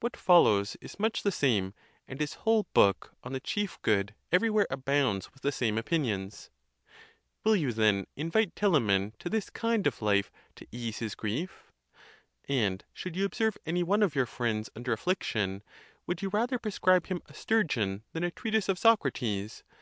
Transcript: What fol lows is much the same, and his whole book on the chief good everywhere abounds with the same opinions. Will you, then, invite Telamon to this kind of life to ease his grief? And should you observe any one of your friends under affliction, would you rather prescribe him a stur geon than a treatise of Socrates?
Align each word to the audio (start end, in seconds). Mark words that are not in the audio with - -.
What 0.00 0.16
fol 0.16 0.44
lows 0.44 0.74
is 0.80 0.98
much 0.98 1.22
the 1.22 1.30
same, 1.30 1.74
and 2.08 2.18
his 2.18 2.32
whole 2.32 2.62
book 2.72 3.14
on 3.22 3.34
the 3.34 3.40
chief 3.40 3.76
good 3.82 4.14
everywhere 4.32 4.66
abounds 4.70 5.34
with 5.34 5.42
the 5.42 5.52
same 5.52 5.76
opinions. 5.76 6.48
Will 7.44 7.54
you, 7.54 7.70
then, 7.70 8.06
invite 8.16 8.54
Telamon 8.56 9.12
to 9.18 9.28
this 9.28 9.50
kind 9.50 9.86
of 9.86 10.00
life 10.00 10.32
to 10.56 10.66
ease 10.72 11.00
his 11.00 11.14
grief? 11.14 11.70
And 12.48 12.86
should 12.94 13.16
you 13.16 13.26
observe 13.26 13.58
any 13.66 13.82
one 13.82 14.02
of 14.02 14.14
your 14.14 14.24
friends 14.24 14.70
under 14.74 14.94
affliction, 14.94 15.62
would 16.06 16.22
you 16.22 16.30
rather 16.30 16.58
prescribe 16.58 17.08
him 17.08 17.20
a 17.26 17.34
stur 17.34 17.64
geon 17.64 18.00
than 18.14 18.24
a 18.24 18.30
treatise 18.30 18.70
of 18.70 18.78
Socrates? 18.78 19.62